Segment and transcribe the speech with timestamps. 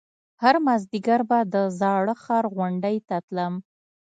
[0.41, 3.53] هر مازديگر به د زاړه ښار غونډۍ ته تلم.